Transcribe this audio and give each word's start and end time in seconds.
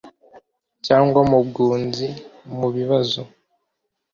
cyangwa 0.85 1.19
mu 1.29 1.39
bwunzi 1.47 2.07
mu 2.57 2.67
bibazo 2.75 3.21